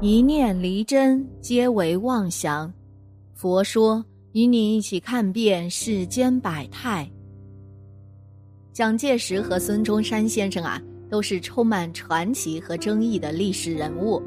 [0.00, 2.70] 一念离真，皆为妄想。
[3.32, 7.08] 佛说，与你一起看遍世间百态。
[8.72, 14.20] 蒋介石和孙中山先生啊，都是充满传奇和争议的历史人物。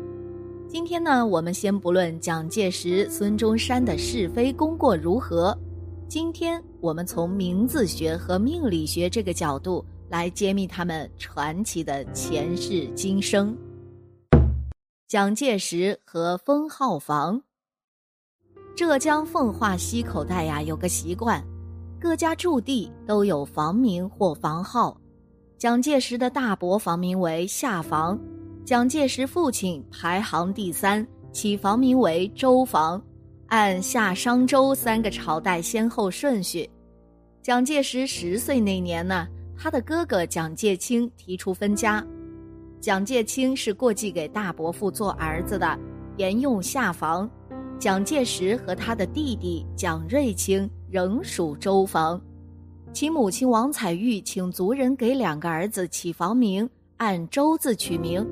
[0.70, 5.56] 今天呢，我们先不论蒋介石、孙中山的是非功过如何，
[6.08, 13.56] 今天我们从名字学和命理学这个角度来揭秘他们传奇的前世今生。
[15.08, 17.42] 蒋介石和封号房。
[18.76, 21.42] 浙江奉化溪口袋呀，有个习惯，
[21.98, 25.00] 各家驻地都有房名或房号。
[25.58, 28.20] 蒋介石的大伯房名为夏房，
[28.66, 33.02] 蒋介石父亲排行第三，起房名为周房，
[33.48, 36.70] 按夏商周三个朝代先后顺序。
[37.42, 39.26] 蒋介石十岁那年呢，
[39.58, 42.06] 他的哥哥蒋介清提出分家。
[42.80, 45.78] 蒋介清是过继给大伯父做儿子的，
[46.18, 47.30] 沿用下房。
[47.80, 52.20] 蒋介石和他的弟弟蒋瑞清仍属周房。
[52.94, 58.26] 其母亲王彩玉请族人给两个儿子起房名，按周字取名。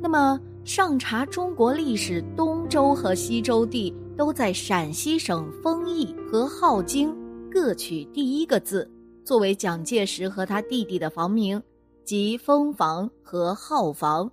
[0.00, 7.14] 那么上查中国历史，东周和西周地都在陕西省丰邑和镐京，
[7.50, 8.90] 各取第一个字，
[9.24, 11.62] 作为蒋介石和他弟弟的房名。
[12.06, 14.30] 即封房和号房。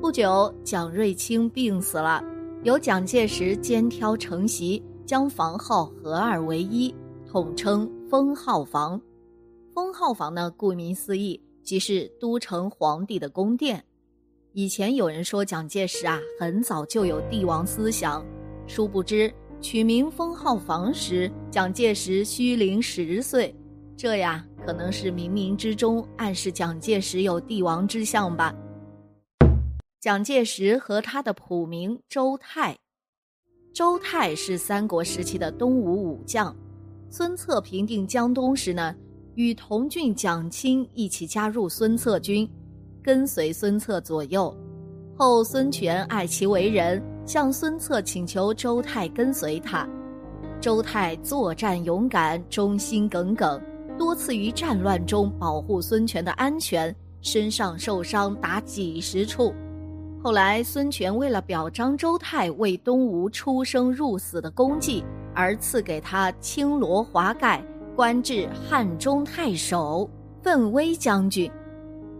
[0.00, 2.20] 不久，蒋瑞清病死了，
[2.64, 6.92] 由蒋介石肩挑承袭，将房号合二为一，
[7.24, 9.00] 统称封号房。
[9.72, 13.84] 封号房呢，顾名思义，即是都城皇帝的宫殿。
[14.52, 18.26] 以前有人说蒋介石啊，很早就有帝王思想，
[18.66, 23.54] 殊不知取名封号房时，蒋介石虚龄十岁。
[23.96, 28.54] 这呀，可能是冥冥之中暗示蒋介石有帝王之相吧。
[30.00, 32.76] 蒋介石和他的谱名周泰，
[33.74, 36.54] 周泰是三国时期的东吴武将。
[37.10, 38.94] 孙策平定江东时呢，
[39.34, 42.48] 与同郡蒋钦一起加入孙策军，
[43.02, 44.54] 跟随孙策左右。
[45.16, 49.88] 后孙权爱其为人，向孙策请求周泰跟随他。
[50.60, 53.60] 周泰作战勇敢，忠心耿耿。
[53.98, 59.52] 多次于战乱中保护孙权的安全，身上受伤达几十处。
[60.22, 65.04] 后来，孙权为了表彰周泰为东吴出生入死的功绩，
[65.34, 67.62] 而赐给他青罗华盖，
[67.94, 70.08] 官至汉中太守、
[70.42, 71.50] 奋威将军。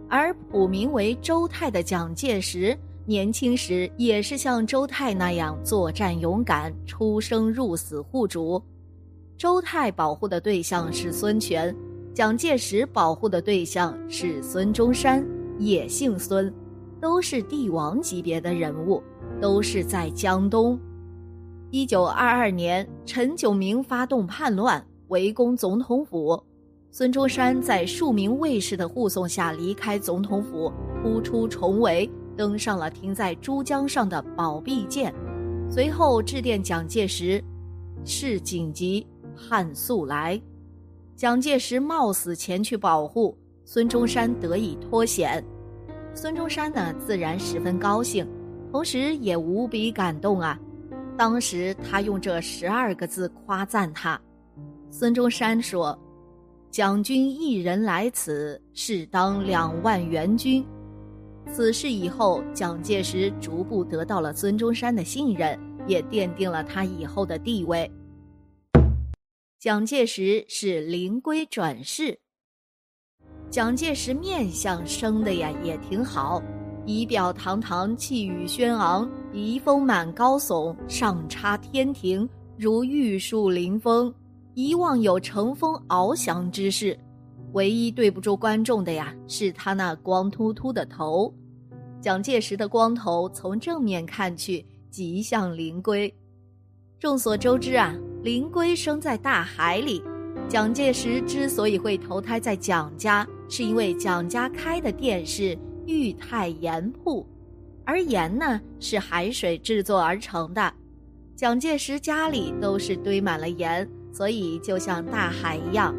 [0.09, 8.61] 而普名为周泰的蒋介石，年轻时也是像周泰那样作战勇敢，出生入死护主。
[9.39, 11.73] 周泰保护的对象是孙权，
[12.13, 15.25] 蒋介石保护的对象是孙中山，
[15.57, 16.53] 也姓孙，
[16.99, 19.01] 都是帝王级别的人物，
[19.39, 20.77] 都是在江东。
[21.71, 26.43] 一九二二年，陈炯明发动叛乱，围攻总统府，
[26.91, 30.69] 孙中山在数名卫士的护送下离开总统府，
[31.01, 35.15] 突出重围，登上了停在珠江上的宝璧舰，
[35.71, 37.41] 随后致电蒋介石，
[38.03, 39.07] 事紧急。
[39.39, 40.39] 汉速来，
[41.15, 45.41] 蒋介石冒死前去保护孙中山，得以脱险。
[46.13, 48.27] 孙中山呢，自然十分高兴，
[48.71, 50.59] 同时也无比感动啊。
[51.17, 54.19] 当时他用这十二个字夸赞他。
[54.91, 55.97] 孙中山说
[56.69, 60.65] ：“蒋军一人来此，是当两万援军。”
[61.51, 67.89] 此事以后，蒋介石逐步得到了孙中山的信任，也奠定了他以后的地位。
[69.59, 72.17] 蒋介石是灵龟转世。
[73.49, 76.41] 蒋介石面相生的呀也挺好，
[76.85, 82.25] 仪表堂堂，气宇轩昂，鼻丰满高耸，上插天庭，
[82.57, 84.13] 如玉树临风，
[84.53, 86.97] 一望有乘风翱翔之势。
[87.51, 91.33] 唯一对不住观众的呀，是他那光秃秃的头。
[91.99, 96.09] 蒋介石的光头从正面看去，极像灵龟。
[96.97, 100.03] 众所周知啊，灵龟生在大海里。
[100.49, 107.25] 蒋介石之所以会投胎在蒋家，是因为蒋家开的店是裕泰盐铺，
[107.85, 110.73] 而盐呢是海水制作而成的。
[111.35, 115.95] 蒋介石家里都是堆满了盐，所以就像大海一样。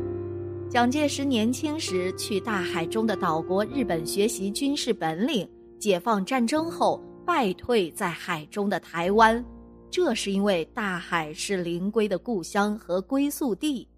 [0.68, 9.42] 蒋介石年轻时去大海中的岛国日本学习军事本领，解放战争后败退在海中的台湾，
[9.90, 13.88] 这是因为大海是灵龟的故乡和归宿地。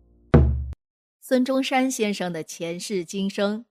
[1.20, 3.62] 孙中山先生的前世今生，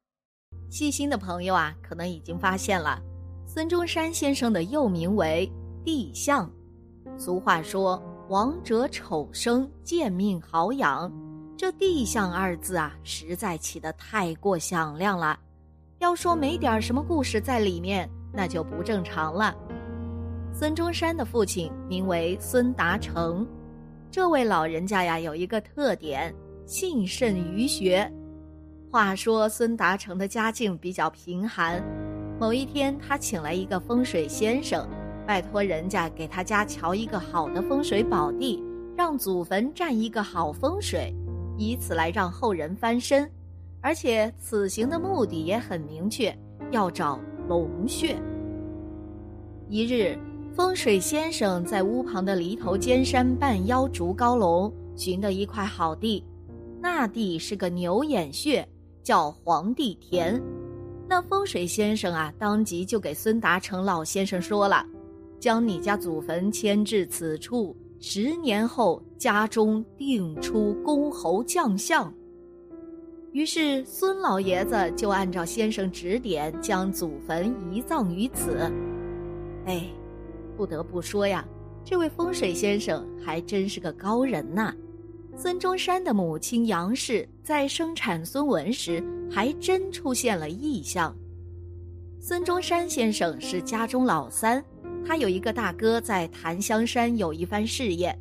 [0.70, 3.02] 细心的朋友啊，可能已经发现了，
[3.48, 5.52] 孙中山先生的幼名为
[5.84, 6.50] 帝相。
[7.18, 11.12] 俗话说：“王者丑生，贱命好养。”
[11.58, 15.40] 这“地相”二字啊，实在起得太过响亮了。
[15.98, 19.56] 要说没点什么故事在里面，那就不正常了。
[20.53, 23.48] 孙中山的父亲名为孙达成，
[24.12, 26.33] 这位老人家呀，有一个特点，
[26.65, 28.09] 信甚于学。
[28.92, 31.81] 话说孙达成的家境比较贫寒，
[32.39, 34.88] 某一天他请来一个风水先生。
[35.25, 38.62] 拜托人家给他家瞧一个好的风水宝地，
[38.98, 41.15] 让祖坟占一个好风水，
[41.57, 43.30] 以此来让后人翻身。
[43.80, 46.38] 而且此行的目的也很明确，
[46.71, 48.15] 要找龙穴。
[49.69, 50.18] 一日，
[50.53, 56.24] 风水先生在屋旁的犁头尖山半腰竹高龙寻得一块好地，
[56.81, 58.68] 那地是个牛眼穴，
[59.01, 60.42] 叫黄帝田。
[61.07, 64.86] 那风水先生啊，当即就给孙达成老先生说了。
[65.39, 72.13] 将你家祖坟迁至此处，十年后家中定出公侯将相。
[73.31, 78.71] 于是孙老爷子就按照先生指点，将祖坟移葬于此。
[79.65, 79.83] 哎，
[80.62, 81.44] 不得不说呀，
[81.84, 84.72] 这位风水先生还真是个高人呐。
[85.36, 91.18] 孙中山的母亲杨氏在生产孙文时，还真出现了异象。
[92.19, 94.63] 孙中山先生是家中老三。
[95.04, 98.16] 他有一个大哥在檀香山有一番事业，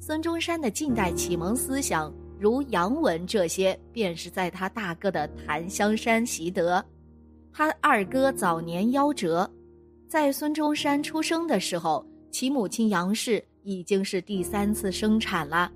[0.00, 2.10] 孙中山的近代启蒙思想
[2.40, 6.82] 如杨文这些，便是在他大哥的檀香山习得。
[7.52, 9.50] 他二哥早年夭折，
[10.12, 15.72] 在孙中山出生的时候，其母亲杨氏已经是第三次生产了。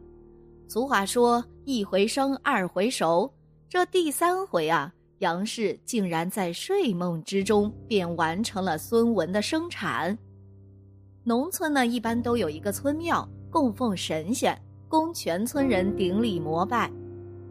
[0.68, 3.32] 俗话说一回生，二回熟，
[3.66, 10.18] 这第三回啊，杨氏竟然在睡梦之中便完成了孙文的生产。
[11.24, 14.54] 农村呢，一般都有一个村庙供奉神仙，
[14.86, 16.92] 供全村人顶礼膜拜。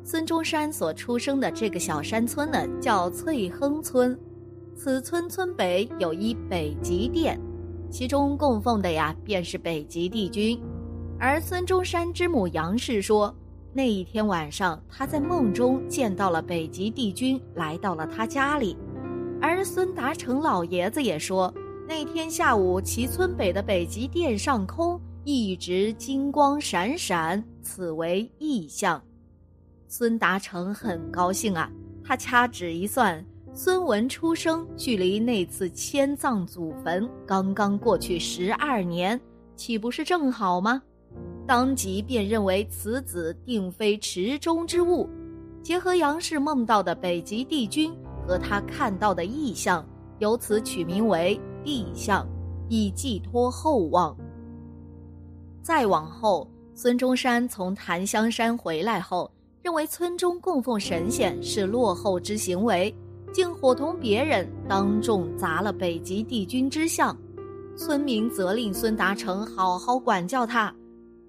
[0.03, 4.15] 孙中山所出生的这个小山村呢，叫翠亨村。
[4.75, 7.39] 此村村北有一北极殿，
[7.89, 10.62] 其中供奉的呀，便是北极帝君。
[11.18, 13.33] 而孙中山之母杨氏说，
[13.74, 18.77] 那一天晚上，他在梦中见到了北极帝君来到了他家里。
[19.42, 21.54] 而孙达成老爷子也说。
[21.88, 29.01] 那天下午，其村北的北极殿上空一直金光闪闪，此为异象。
[29.88, 31.72] 孙达成很高兴啊，
[32.04, 33.24] 他掐指一算，
[33.57, 39.19] 孙文出生距离那次迁葬祖坟刚刚过去十二年，
[39.55, 40.81] 岂不是正好吗？
[41.47, 45.09] 当即便认为此子定非池中之物，
[45.63, 47.95] 结合杨氏梦到的北极帝君
[48.27, 49.87] 和他看到的异象，
[50.19, 51.39] 由此取名为。
[51.63, 52.27] 地象，
[52.69, 54.15] 以寄托厚望。
[55.63, 59.31] 再往后，孙中山从檀香山回来后，
[59.63, 62.93] 认为村中供奉神仙是落后之行为，
[63.36, 67.13] 竟伙同别人当众砸了北极帝君之像。
[67.75, 70.74] 村民责令孙达成好好管教他，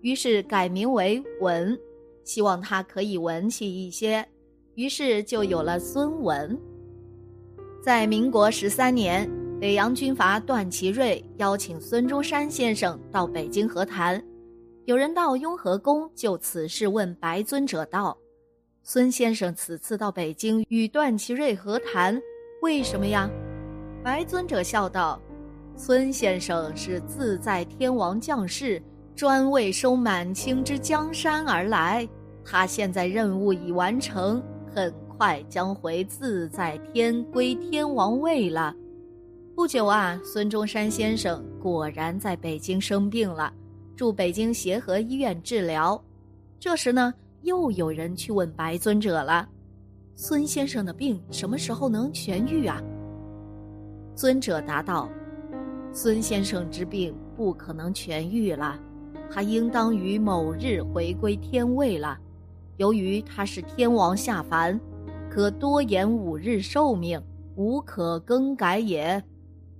[0.03, 1.77] 于是改名为文，
[2.23, 4.25] 希望他可以文气一些，
[4.77, 6.57] 于是就有了孙文。
[7.83, 9.29] 在民国十三年。
[9.59, 14.23] 北洋军阀段祺瑞邀请孙中山先生到北京和谈，
[14.85, 18.15] 有人到雍和宫就此事问白尊者道
[18.89, 22.17] ：“孙先生此次到北京与段祺瑞和谈，
[22.63, 23.29] 为什么呀？”
[24.01, 25.21] 白尊者笑道
[25.75, 28.81] ：“孙先生是自在天王降世，
[29.17, 32.09] 专为收满清之江山而来。
[32.45, 34.41] 他现在任务已完成，
[34.73, 38.73] 很快将回自在天归天王位了。”
[39.57, 43.53] 不久啊，孙中山先生果然在北京生病了，
[43.97, 46.01] 住北京协和医院治疗。
[46.61, 47.13] 这时呢，
[47.47, 49.49] 又有人去问白尊者了
[50.17, 52.83] ：“孙先生的病什么时候能痊愈啊？”
[54.17, 55.09] 尊者答道
[55.95, 58.77] ：“孙先生之病不可能痊愈了，
[59.31, 62.19] 他应当于某日回归天位了。
[62.79, 64.79] 由于他是天王下凡，
[65.31, 67.23] 可多延五日寿命，
[67.55, 69.23] 无可更改也。”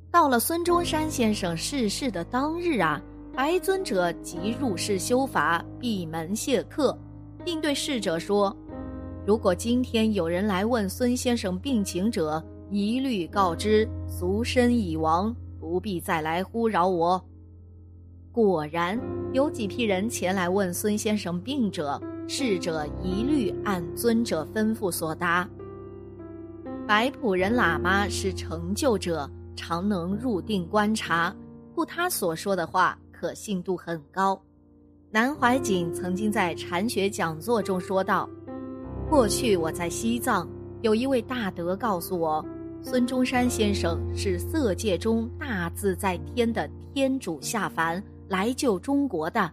[0.09, 3.03] 到了孙中山先生逝世的当日啊，
[3.35, 6.97] 白尊者即入室修法，闭门谢客，
[7.47, 8.55] 并对侍者说
[9.25, 17.25] ：“如果今天有人来问孙先生病情者，一律告知俗身已亡，不必再来呼扰我。”
[18.35, 19.01] 果然
[19.33, 25.49] 有几批人前来问孙先生病者，侍者一律按尊者吩咐所答。
[26.85, 31.33] 白普人喇嘛是成就者，常能入定观察，
[31.77, 34.43] 故他所说的话可信度很高。
[35.11, 38.29] 南怀瑾曾经在禅学讲座中说道
[39.09, 40.49] ：“过去我在西藏，
[40.83, 42.45] 有一位大德告诉我，
[42.83, 49.49] 孙中山先生是色界中大自在天的天主下凡。”来救中国的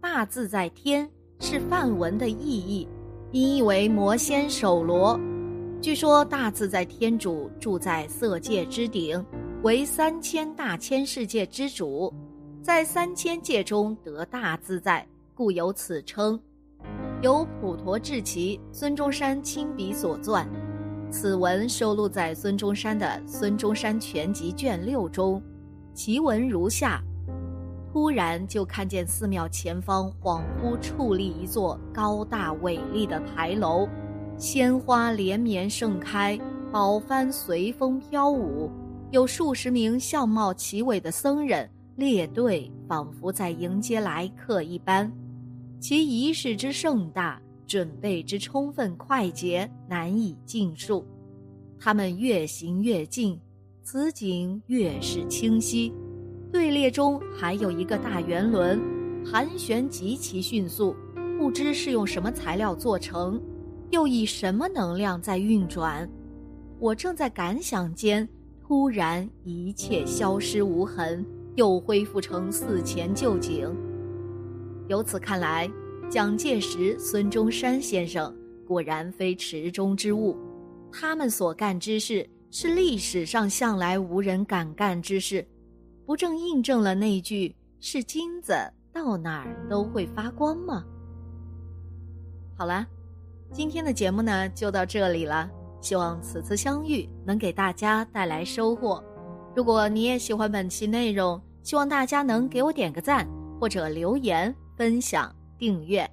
[0.00, 1.08] 大自在天
[1.38, 2.88] 是梵文的意义，
[3.30, 5.16] 音译为魔仙手罗。
[5.80, 9.24] 据说大自在天主住在色界之顶，
[9.62, 12.12] 为三千大千世界之主，
[12.62, 15.04] 在三千界中得大自在，
[15.34, 16.40] 故有此称。
[17.20, 20.46] 由普陀智奇、孙中山亲笔所撰，
[21.10, 25.42] 此文收录在孙中山的《孙中山全集》卷六中，
[25.92, 27.02] 其文如下。
[27.92, 33.88] 突然就看见寺庙前方恍惚矗立一座高大伟丽的牌楼，
[34.38, 36.38] 鲜花连绵盛开，
[36.70, 38.70] 宝幡随风飘舞，
[39.10, 45.10] 有数十名相貌奇伟的僧人列队，仿佛在迎接来客一般。
[45.78, 51.04] 其仪式之盛大，准备之充分快捷，难以尽述。
[51.78, 53.38] 他们越行越近，
[53.82, 55.92] 此景越是清晰。
[56.50, 58.80] 队列中还有一个大圆轮，
[59.24, 60.94] 盘旋极其迅速，
[61.38, 63.40] 不知是用什么材料做成，
[63.90, 66.08] 又以什么能量在运转。
[66.78, 68.28] 我正在感想间，
[68.60, 73.74] 突然一切消失无痕，又恢复成寺前旧景。
[74.88, 75.70] 由此看来，
[76.10, 78.34] 蒋介石、孙中山先生
[78.66, 80.36] 果然非池中之物，
[80.90, 85.46] 他们所干之事是历史上向来无人敢干之事。
[86.04, 88.52] 不正印证了那句“是金子
[88.92, 90.84] 到哪儿都会发光”吗？
[92.56, 92.86] 好了，
[93.52, 95.50] 今天的节目呢就到这里了。
[95.80, 99.02] 希望此次相遇能给大家带来收获。
[99.54, 103.28] 如果你也喜欢本期内容，希望大家能给我点个赞，
[103.60, 106.08] 或者留言、分享、订阅。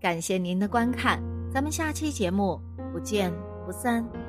[0.00, 2.60] 感谢您的观看，咱们下期节目
[2.92, 3.32] 不见
[3.64, 4.23] 不散。